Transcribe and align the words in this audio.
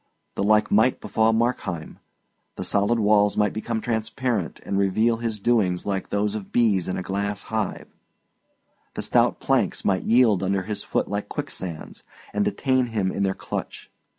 The 0.33 0.41
like 0.41 0.71
might 0.71 0.99
befall 0.99 1.31
Markheim: 1.31 1.99
the 2.55 2.63
solid 2.63 2.97
walls 2.97 3.37
might 3.37 3.53
become 3.53 3.79
transparent 3.81 4.59
and 4.65 4.79
reveal 4.79 5.17
his 5.17 5.39
doings 5.39 5.85
like 5.85 6.09
those 6.09 6.33
of 6.33 6.51
bees 6.51 6.87
in 6.87 6.97
a 6.97 7.03
glass 7.03 7.43
hive; 7.53 7.85
the 8.95 9.03
stout 9.03 9.39
planks 9.39 9.85
might 9.85 10.01
yield 10.01 10.41
under 10.41 10.63
his 10.63 10.83
foot 10.83 11.07
like 11.07 11.29
quicksands 11.29 12.03
and 12.33 12.43
detain 12.43 12.87
him 12.87 13.11
in 13.11 13.21
their 13.21 13.35
clutch. 13.35 13.91